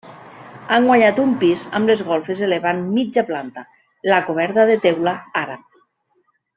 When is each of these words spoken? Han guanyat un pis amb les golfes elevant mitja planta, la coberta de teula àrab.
Han 0.77 0.87
guanyat 0.91 1.19
un 1.23 1.35
pis 1.43 1.65
amb 1.81 1.91
les 1.91 2.01
golfes 2.07 2.43
elevant 2.49 2.81
mitja 2.97 3.27
planta, 3.31 3.65
la 4.13 4.21
coberta 4.33 4.69
de 4.73 4.83
teula 4.89 5.19
àrab. 5.47 5.67